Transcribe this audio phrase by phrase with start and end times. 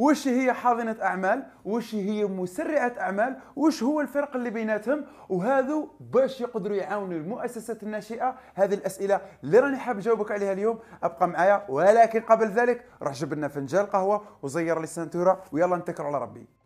[0.00, 6.40] وش هي حاضنة أعمال؟ وش هي مسرعة أعمال؟ وش هو الفرق اللي بيناتهم؟ وهذو باش
[6.40, 8.34] يقدروا يعاونوا المؤسسات الناشئة.
[8.54, 10.78] هذه الأسئلة اللي راني حاب نجاوبك عليها اليوم.
[11.02, 11.64] أبقى معايا.
[11.68, 16.59] ولكن قبل ذلك روح جيب لنا فنجان قهوة وزير لي ويلا نتكل على ربي.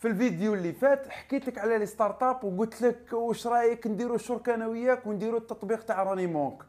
[0.00, 4.54] في الفيديو اللي فات حكيت لك على les startups وقلت لك واش رأيك نديروا شركه
[4.54, 6.62] أنا وياك ونديروا التطبيق تاع راني مونك.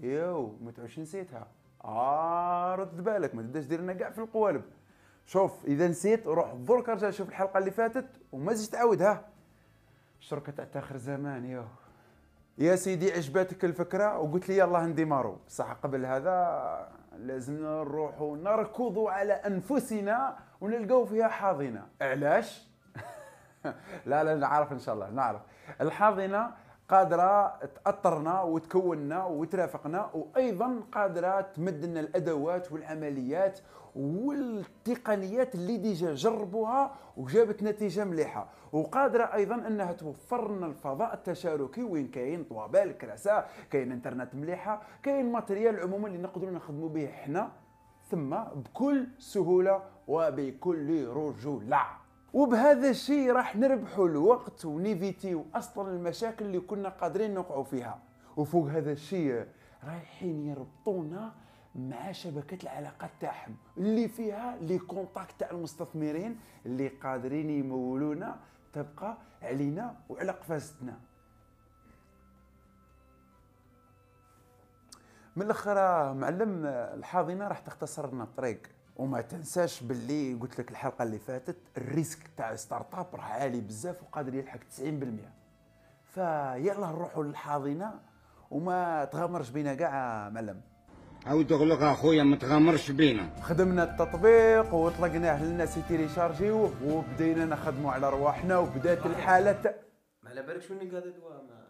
[0.00, 1.46] يو ما نسيتها.
[1.84, 4.62] آه رد بالك ما تبداش دير لنا كاع في القوالب.
[5.26, 9.24] شوف إذا نسيت روح درك ارجع شوف الحلقة اللي فاتت وما تزيد تعاودها
[10.20, 11.64] الشركة تاع تاخر زمان يو
[12.58, 19.32] يا سيدي عجبتك الفكرة وقلت لي يلا نديماريو صح قبل هذا لازم نروحوا نركضوا على
[19.32, 21.86] أنفسنا ونلقوا فيها حاضنة.
[22.00, 22.75] علاش؟
[24.06, 25.40] لا لا نعرف إن شاء الله نعرف.
[25.80, 26.50] الحاضنة
[26.88, 33.60] قادرة تأطرنا وتكوننا وترافقنا وأيضا قادرة تمد لنا الأدوات والعمليات
[33.96, 38.48] والتقنيات اللي déjà جربوها وجابت نتيجة مليحة.
[38.72, 45.32] وقادرة أيضا أنها توفر لنا الفضاء التشاركي وين كاين طوابال كراسة كاين إنترنت مليحة كاين
[45.32, 47.50] matériel عموما اللي نقدروا نخدموا به إحنا
[48.10, 51.80] ثم بكل سهولة وبكل رجولة.
[52.36, 57.98] وبهذا الشيء راح نربحوا الوقت ونيفيتيو أصلا المشاكل اللي كنا قادرين نوقعوا فيها.
[58.36, 59.46] وفوق هذا الشيء
[59.84, 61.32] رايحين يربطونا
[61.74, 68.36] مع شبكة العلاقات تاعهم اللي فيها les contacts تاع المستثمرين اللي قادرين يمولونا
[68.72, 70.98] تبقى علينا وعلى قفازتنا.
[75.36, 75.74] من الآخر
[76.14, 78.75] معلم الحاضنة راح تختصر لنا الطريق.
[78.96, 84.02] وما تنساش باللي قلت لك الحلقة اللي فاتت ال risque تاع startup راه عالي بزاف
[84.02, 84.84] وقادر يلحق 90%
[86.04, 88.00] فيلا نروحوا للحاضنة
[88.50, 90.60] وما تغامرش بينا كاع معلم
[91.26, 93.30] عاود لك أخويا ما تغامرش بينا.
[93.42, 99.74] خدمنا التطبيق وطلقناه للناس يتيليشارجوه وبدينا نخدموا على رواحنا وبدات الحالة.
[100.22, 101.66] ما على بالك شنو ما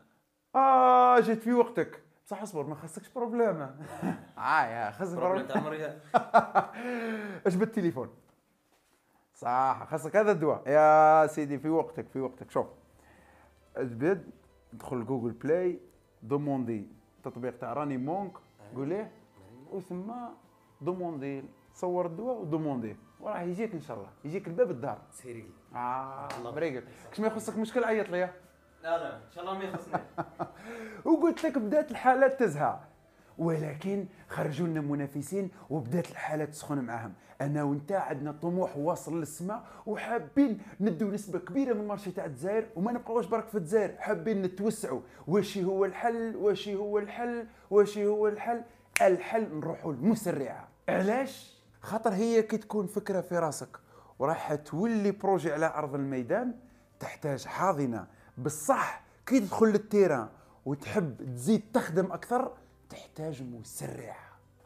[0.54, 2.05] آه جيت في وقتك.
[2.26, 3.60] بصح اصبر ما خاصكش بروبليم.
[4.38, 5.92] آه يا خاصك بروبليم تاع مريض
[7.46, 8.08] اش بالتليفون
[9.34, 10.68] صح خاصك هذا الدواء.
[10.68, 12.50] يا سيدي في وقتك في وقتك.
[12.50, 12.66] شوف
[13.76, 14.30] اجبد
[14.74, 15.80] ادخل جوجل بلاي
[16.22, 16.88] دوموندي
[17.18, 18.32] التطبيق تاع راني مونك.
[18.74, 19.10] قول ليه؟
[19.70, 20.12] وثم
[20.80, 21.44] دوموندي.
[21.74, 22.96] صور الدواء ودوموندي.
[23.20, 24.10] وراه يجيك إن شاء الله.
[24.24, 24.98] يجيك الباب الدار.
[25.10, 25.50] سيري.
[25.74, 26.50] آه الله.
[26.50, 26.84] بريقل.
[27.12, 28.30] كش ما يخصك مشكل عيط لي
[28.82, 30.00] لا لا إن شاء الله ما يخصني.
[31.04, 32.78] وقلت لك بدات الحالات تزهى.
[33.38, 37.12] ولكن خرجوا لنا منافسين وبدات الحالات تسخن معاهم.
[37.40, 42.92] أنا وأنت عندنا طموح واصل للسماء وحابين ندوا نسبة كبيرة من المارشي تاع الجزائر وما
[42.92, 43.96] نبقاوش برك في الجزائر.
[43.98, 45.00] حابين نتوسعوا.
[45.26, 48.62] واش هو الحل؟ واش هو الحل؟ واش هو الحل؟
[49.02, 53.76] الحل نروحوا المسرعه علاش؟ خاطر هي كي تكون فكرة في راسك.
[54.18, 56.54] وراح تولي projet على أرض الميدان
[57.00, 58.06] تحتاج حاضنة.
[58.38, 60.28] بالصح كي تدخل لل terrain
[60.64, 62.52] وتحب تزيد تخدم أكثر
[62.90, 64.16] تحتاج مسرع.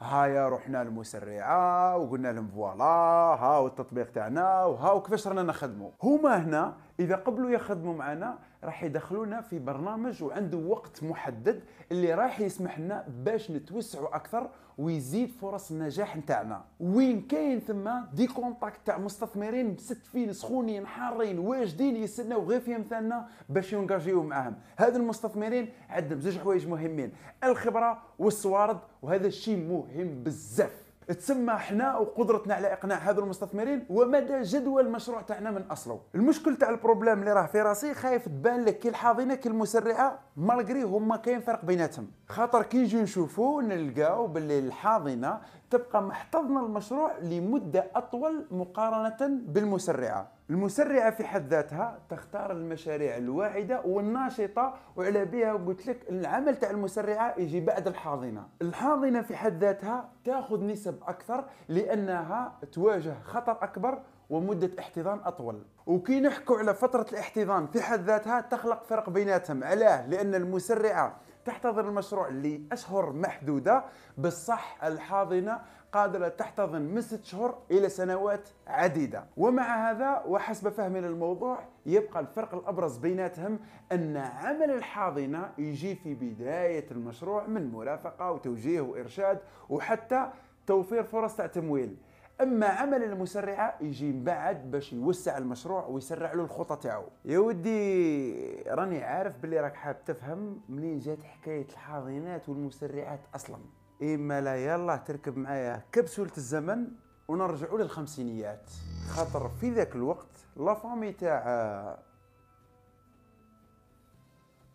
[0.00, 6.76] هايا رحنا المسرعة وقلنا لهم voilà ها التطبيق تاعنا وها وكيفاش رانا نخدموا هما هنا
[7.00, 11.62] إذا قبلوا يخدموا معنا راح يدخلونا في برنامج وعنده وقت محدد
[11.92, 16.64] اللي راح يسمح لنا باش نتوسعوا أكثر ويزيد فرص النجاح نتاعنا.
[16.80, 23.28] وين كاين ثم des contacts تاع مستثمرين مستفين سخونين حارين واجدين يستناو غير في أمثالنا
[23.48, 24.54] باش ينجاجيو معاهم.
[24.76, 27.12] هذا المستثمرين عندهم زوج حوايج مهمين
[27.44, 30.89] الخبرة والصوارد وهذا الشيء مهم بزاف.
[31.15, 36.00] تسمى إحنا وقدرتنا على اقناع هذو المستثمرين ومدى جدوى المشروع تاعنا من أصله.
[36.15, 40.19] المشكل تاع ال problème اللي راه في راسي خايف تبان لك كي الحاضنة كي المسرعة
[40.36, 42.10] malgré هما كاين فرق بيناتهم.
[42.28, 49.16] خاطر كي نجي نشوفوا نلقاو باللي الحاضنة تبقى محتضنه المشروع لمدة أطول مقارنة
[49.47, 50.28] بالمسرعة.
[50.50, 57.34] المسرعة في حد ذاتها تختار المشاريع الواعدة والناشطة وعلى بها قلت لك العمل تاع المسرعة
[57.39, 58.47] يجي بعد الحاضنة.
[58.62, 65.62] الحاضنة في حد ذاتها تاخذ نسب أكثر لأنها تواجه خطر أكبر ومدة احتضان أطول.
[65.86, 69.65] وكي نحكوا على فترة الاحتضان في حد ذاتها تخلق فرق بيناتهم.
[69.65, 73.84] علاه؟ لأن المسرعة تحتضن المشروع لأشهر محدودة.
[74.19, 75.59] بالصح الحاضنة
[75.92, 79.25] قادرة تحتضن من ست شهور إلى سنوات عديدة.
[79.37, 83.59] ومع هذا وحسب فهمي للموضوع يبقى الفرق الأبرز بيناتهم
[83.92, 89.39] أن عمل الحاضنة يجي في بداية المشروع من مرافقة وتوجيه وإرشاد
[89.69, 90.31] وحتى
[90.66, 91.97] توفير فرص تاع تمويل
[92.41, 97.04] أما عمل المسرعة يجي من بعد باش يوسع المشروع ويسرع له الخطة تاعو.
[97.25, 103.58] يا ودي راني عارف باللي راك حاب تفهم منين جات حكاية الحاضنات والمسرعات أصلا.
[104.02, 106.88] إما لا يلا تركب معايا كبسولة الزمن
[107.28, 108.70] ونرجعوا للخمسينيات.
[109.08, 111.98] خاطر في ذاك الوقت لا فامي تاع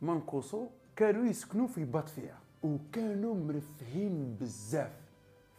[0.01, 5.05] منقوصو كانوا يسكنوا في بطفية وكانوا مرفهين بزاف.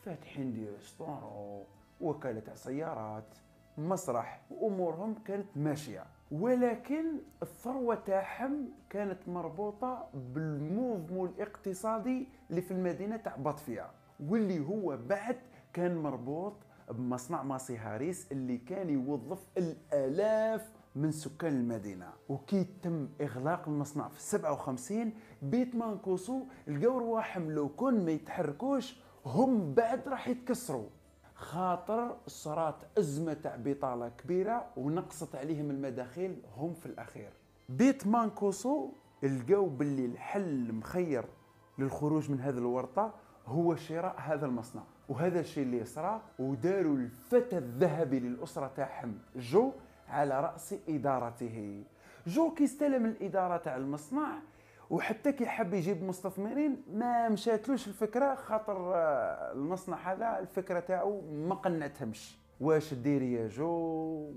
[0.04, 1.64] فاتحين دي ريستورون
[2.00, 3.38] وكالة تاع سيارات
[3.78, 6.04] مسرح وأمورهم كانت ماشية.
[6.30, 7.04] ولكن
[7.42, 13.90] الثروة تاعهم كانت مربوطة بالموفمون الاقتصادي اللي في المدينة تاع بطفية.
[14.28, 15.36] واللي هو بعد
[15.72, 16.52] كان مربوط
[16.90, 22.08] بمصنع ماسي هاريس اللي كان يوظف الآلاف من سكان المدينة.
[22.28, 25.12] وكي تم إغلاق المصنع في 57
[25.42, 30.88] بيت مانكوسو لقاو رواحهم لو كون ما يتحركوش هم بعد راح يتكسروا.
[31.36, 37.30] خاطر صارت أزمة تاع بطالة كبيرة ونقصت عليهم المداخيل هم في الأخير.
[37.68, 38.90] بيت مانكوسو
[39.22, 41.24] لقاو باللي الحل مخير
[41.78, 43.14] للخروج من هذه الورطة
[43.46, 44.82] هو شراء هذا المصنع.
[45.08, 49.72] وهذا الشيء اللي صرا وداروا الفتى الذهبي للأسرة تاعهم جو
[50.08, 51.84] على رأس إدارته.
[52.26, 54.38] جو كي استلم الإدارة تاع المصنع
[54.90, 61.54] وحتى كي حب يجيب مستثمرين ما مشاتلوش الفكرة خاطر آه، المصنع هذا الفكرة تاعو ما
[61.54, 62.38] قنعتهمش.
[62.60, 63.68] واش دير يا جو؟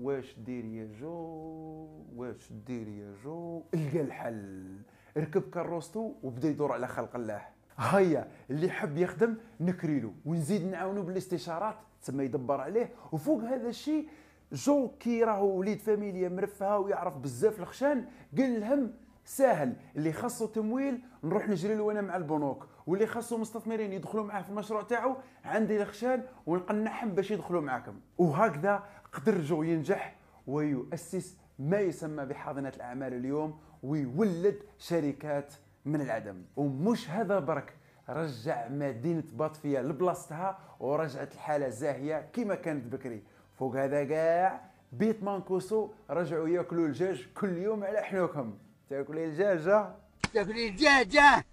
[0.02, 4.76] واش دير يا جو؟ واش دير يا جو؟ لقى الحل.
[5.16, 7.42] ركب كروستو وبدا يدور على خلق الله.
[7.78, 10.12] هيا اللي حب يخدم نكريلو.
[10.26, 12.90] ونزيد نعاونو بالاستشارات تسمى يدبر عليه.
[13.12, 14.08] وفوق هذا الشيء
[14.52, 18.04] جو كي راهو وليد فاميليا مرفهه ويعرف بزاف الخشان
[18.38, 18.92] قال لهم
[19.30, 19.76] ساهل.
[19.96, 22.66] اللي خاصو تمويل نروح نجري له أنا مع البنوك.
[22.86, 28.00] واللي خاصو مستثمرين يدخلوا معاه في المشروع تاعو عندي الخشان ونقنعهم باش يدخلوا معاكم.
[28.18, 30.16] وهكذا قدر جو ينجح
[30.46, 35.54] ويؤسس ما يسمى بحاضنة الأعمال اليوم ويولد شركات
[35.84, 36.42] من العدم.
[36.56, 37.76] ومش هذا برك.
[38.08, 43.22] رجع مدينة باتافيا لبلاصتها ورجعت الحالة زاهية كما كانت بكري.
[43.58, 44.60] فوق هذا كاع
[44.92, 48.58] بيت مانكوسو رجعوا ياكلوا الدجاج كل يوم على حنوكهم.
[48.90, 49.88] تاكلي الدجاجة.
[50.34, 51.44] تاكلي الدجاجة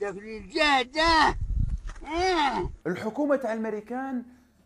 [0.00, 1.36] تاكلي الدجاجة.
[2.06, 2.70] آه.
[2.86, 4.22] الحكومة تاع الامريكان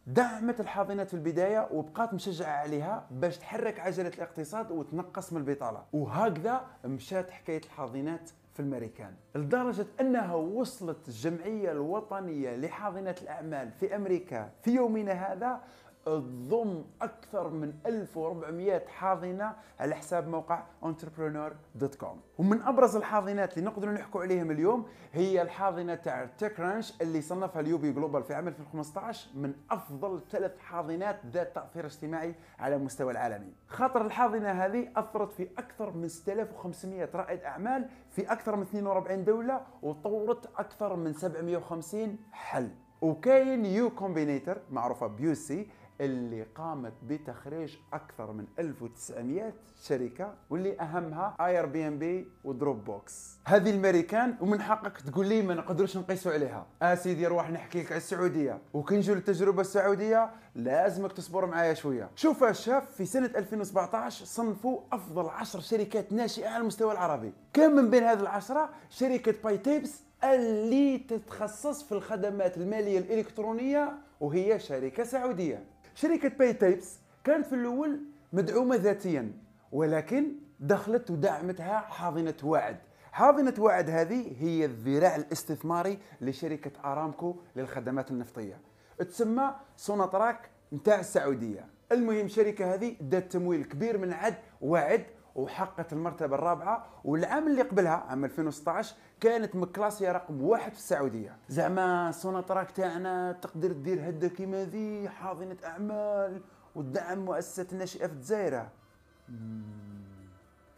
[0.06, 5.84] دعمت الحاضنات في البداية وبقات مشجعة عليها باش تحرك عجلة الاقتصاد وتنقص من البطالة.
[5.92, 14.50] وهكذا مشات حكاية الحاضنات في الامريكان لدرجة أنها وصلت الجمعية الوطنية لحاضنات الأعمال في أمريكا
[14.62, 15.60] في يومنا هذا
[16.08, 24.22] تضم أكثر من 1400 حاضنة على حساب موقع entrepreneur.com ومن أبرز الحاضنات اللي نقدر نحكوا
[24.22, 29.30] عليهم اليوم هي الحاضنة تاع Tech Ranch اللي صنفها ال UBI Global في عام 2015
[29.34, 35.48] من أفضل ثلاث حاضنات ذات تأثير اجتماعي على المستوى العالمي خاطر الحاضنة هذه أثرت في
[35.58, 42.70] أكثر من 6500 رائد أعمال في أكثر من 42 دولة وطورت أكثر من 750 حل.
[43.00, 45.68] وكاين Y Combinator معروفة ب YC
[46.00, 49.52] اللي قامت بتخريج أكثر من 1900
[49.82, 53.38] شركة واللي أهمها Airbnb و Dropbox.
[53.44, 56.66] هذه الامريكان ومن حقك تقول لي ما نقدروش نقيسوا عليها.
[56.82, 58.58] اسيدي آه روح نحكي لك على السعودية.
[58.74, 62.10] وكي نجيو للتجربة السعودية لازمك تصبر معايا شوية.
[62.16, 67.32] شوف الشاف في سنة 2017 صنفوا أفضل 10 شركات ناشئة على المستوى العربي.
[67.52, 75.04] كان من بين هذه العشرة؟ شركة PayTabs اللي تتخصص في الخدمات المالية الإلكترونية وهي شركة
[75.04, 75.64] سعودية.
[76.00, 78.00] شركة PayTabs كانت في الأول
[78.32, 79.32] مدعومة ذاتيا
[79.72, 82.76] ولكن دخلت ودعمتها حاضنة واعد
[83.12, 88.60] حاضنة واعد هذه هي الذراع الاستثماري لشركة أرامكو للخدمات النفطية.
[88.98, 91.66] تسمى سوناتراك نتاع السعودية.
[91.92, 95.04] المهم الشركة هذه دات تمويل كبير من عد واعد
[95.38, 101.36] وحققت المرتبة الرابعة والعام اللي قبلها عام 2016 كانت مكلاسية رقم واحد في السعودية.
[101.48, 106.42] زعما سوناتراك تاعنا تقدر دير هدا كيما ذي حاضنة أعمال
[106.74, 108.68] وتدعم مؤسسات ناشئة في الجزائر.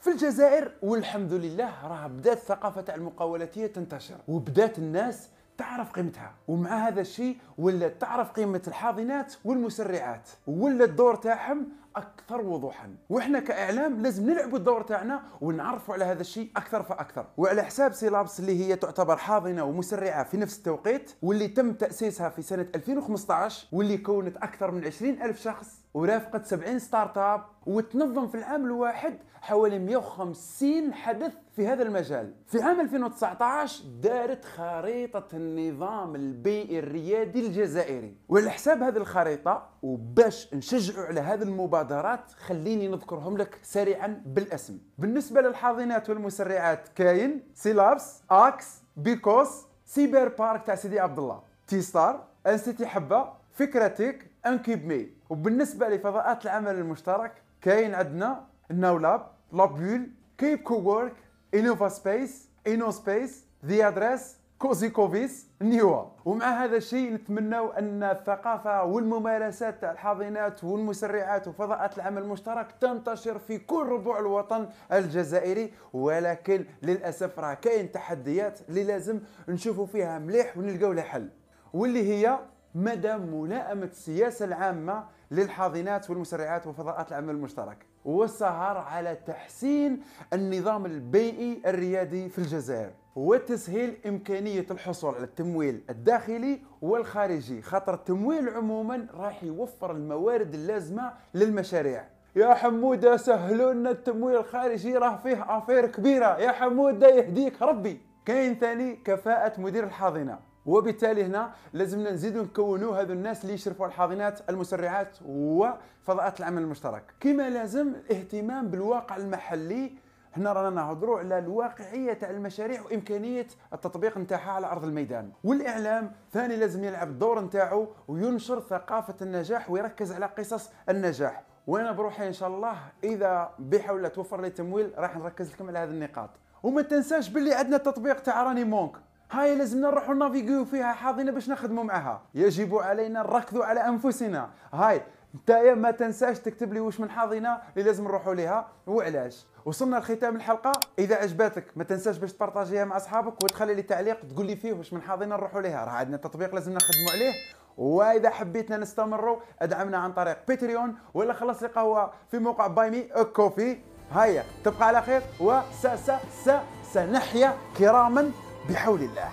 [0.00, 5.28] في الجزائر والحمد لله راه بدات الثقافة تاع المقاولاتية تنتشر وبدات الناس
[5.60, 6.34] تعرف قيمتها.
[6.48, 12.94] ومع هذا الشيء ولا تعرف قيمة الحاضنات والمسرعات ولا الدور تاعهم أكثر وضوحا.
[13.08, 17.26] وإحنا كإعلام لازم نلعبوا الدور تاعنا ونعرفوا على هذا الشيء أكثر فأكثر.
[17.36, 22.42] وعلى حساب Sylabs اللي هي تعتبر حاضنة ومسرعة في نفس التوقيت واللي تم تأسيسها في
[22.42, 28.64] سنة 2015 واللي كونت أكثر من 20 ألف شخص ورافقت 70 start-up وتنظم في العام
[28.64, 32.34] الواحد حوالي 150 حدث في هذا المجال.
[32.46, 38.16] في عام 2019 دارت خريطة النظام البيئي الريادي الجزائري.
[38.28, 44.78] وعلى حساب هذه الخريطة وباش نشجعوا على هذه المبادرات خليني نذكرهم لك سريعا بالاسم.
[44.98, 53.32] بالنسبة للحاضنات والمسرعات كاين Sylabs آكس بيكوس Cyberparc تاع سيدي عبد الله tstart انستي حبة
[53.52, 55.08] فكرتك انكيب مي.
[55.30, 61.12] وبالنسبة لفضاءات العمل المشترك كاين عندنا الناو لاب لابول كيب كوورك
[61.54, 66.04] إنوفا سبيس إنو سبيس ذي أدريس كوزي كوفيس نيوا.
[66.24, 73.58] ومع هذا الشيء نتمنوا أن الثقافة والممارسات تاع الحاضنات والمسرعات وفضاءات العمل المشترك تنتشر في
[73.58, 75.72] كل ربوع الوطن الجزائري.
[75.92, 81.28] ولكن للأسف راه كاين تحديات اللي لازم نشوفوا فيها مليح ونلقاو لها حل.
[81.72, 82.38] واللي هي
[82.74, 92.28] مدى ملائمة السياسة العامة للحاضنات والمسرعات وفضاءات العمل المشترك والسهر على تحسين النظام البيئي الريادي
[92.28, 100.54] في الجزائر وتسهيل إمكانية الحصول على التمويل الداخلي والخارجي خاطر التمويل عموما راح يوفر الموارد
[100.54, 102.04] اللازمة للمشاريع.
[102.36, 106.38] يا حمودة سهلوا لنا التمويل الخارجي راه فيه أفير كبيرة.
[106.38, 108.00] يا حمودة يهديك ربي.
[108.24, 110.49] كاين ثاني كفاءة مدير الحاضنة.
[110.66, 117.02] وبالتالي هنا لازمنا نزيدوا نكونوا هذو الناس اللي يشرفوا على الحاضنات المسرعات وفضاءات العمل المشترك.
[117.20, 119.92] كما لازم الاهتمام بالواقع المحلي.
[120.36, 125.32] هنا رانا نهضروا على الواقعية تاع المشاريع وإمكانية التطبيق نتاعها على أرض الميدان.
[125.44, 131.42] والإعلام ثاني لازم يلعب الدور نتاعو وينشر ثقافة النجاح ويركز على قصص النجاح.
[131.66, 135.90] وأنا بروحي إن شاء الله إذا بحول توفر لي تمويل راح نركز لكم على هذه
[135.90, 136.30] النقاط.
[136.62, 138.92] وما تنساش باللي عندنا التطبيق تاع راني مونك.
[139.30, 142.22] هاي لازمنا نروحوا نافيغيو فيها حاضنة باش نخدموا معها.
[142.34, 144.50] يجب علينا نركزوا على أنفسنا.
[144.72, 145.02] هاي
[145.34, 148.68] نتايا ما تنساش تكتب لي واش من حاضنة اللي لازم نروحوا ليها.
[148.86, 150.72] وعلاش؟ وصلنا لختام الحلقة.
[150.98, 154.56] إذا عجبتك ما تنساش باش ت partager يها مع أصحابك وتخلي لي تعليق تقول لي
[154.56, 155.84] فيه واش من حاضنة نروحوا ليها.
[155.84, 157.32] راه عندنا تطبيق لازم نخدموا عليه.
[157.78, 163.02] وإذا حبيتنا نستمروا أدعمنا عن طريق باتريون ولا خلص لي قهوه في موقع Buy Me
[163.24, 163.78] a Coffee
[164.12, 166.10] هيا تبقى على خير وس س
[166.44, 166.50] س
[166.92, 168.30] سنحيا كراما.
[168.70, 169.28] بحول الله.